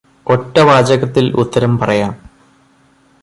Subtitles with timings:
[0.27, 2.13] ഒറ്റ വാചകത്തിൽ ഉത്തരം പറയാം.